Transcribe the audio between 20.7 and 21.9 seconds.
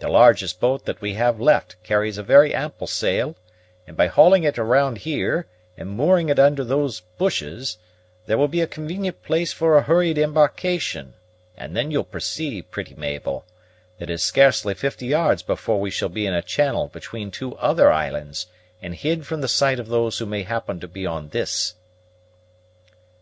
to be on this."